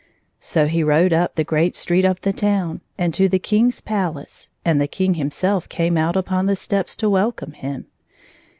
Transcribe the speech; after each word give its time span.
So 0.39 0.65
he 0.65 0.81
rode 0.81 1.13
up 1.13 1.35
the 1.35 1.43
great 1.43 1.75
street 1.75 2.05
of 2.05 2.19
the 2.21 2.33
town, 2.33 2.81
and 2.97 3.13
to 3.13 3.29
the 3.29 3.37
King's 3.37 3.81
palace. 3.81 4.49
And 4.65 4.81
the 4.81 4.87
King 4.87 5.13
himself 5.13 5.69
came 5.69 5.95
out 5.95 6.15
upon 6.15 6.47
the 6.47 6.55
steps 6.55 6.95
to 6.95 7.07
welcome 7.07 7.51
him. 7.51 7.85